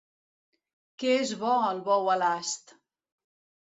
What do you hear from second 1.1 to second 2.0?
és bo el